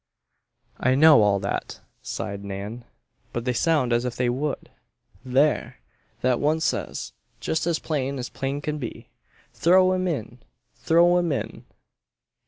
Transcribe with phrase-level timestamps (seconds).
[0.79, 2.85] "I know all that," sighed Nan.
[3.33, 4.71] "But they sound as if they would.
[5.23, 5.77] There!
[6.21, 9.09] That one says, just as plain as plain can be,
[9.53, 10.39] 'Throw 'im in!
[10.73, 11.65] Throw 'im in!"